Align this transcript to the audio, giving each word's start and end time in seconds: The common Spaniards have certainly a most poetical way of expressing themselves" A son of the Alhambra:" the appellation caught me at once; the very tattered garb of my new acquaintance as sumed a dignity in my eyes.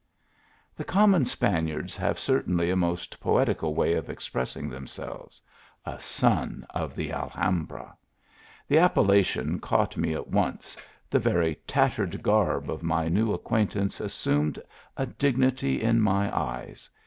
The 0.75 0.83
common 0.83 1.25
Spaniards 1.25 1.95
have 1.95 2.17
certainly 2.17 2.71
a 2.71 2.75
most 2.75 3.19
poetical 3.19 3.75
way 3.75 3.93
of 3.93 4.09
expressing 4.09 4.67
themselves" 4.67 5.43
A 5.85 5.99
son 5.99 6.65
of 6.71 6.95
the 6.95 7.11
Alhambra:" 7.13 7.95
the 8.67 8.79
appellation 8.79 9.59
caught 9.59 9.97
me 9.97 10.13
at 10.15 10.27
once; 10.29 10.75
the 11.11 11.19
very 11.19 11.53
tattered 11.67 12.23
garb 12.23 12.67
of 12.67 12.81
my 12.81 13.09
new 13.09 13.31
acquaintance 13.31 14.01
as 14.01 14.11
sumed 14.11 14.57
a 14.97 15.05
dignity 15.05 15.79
in 15.83 16.01
my 16.01 16.35
eyes. 16.35 16.89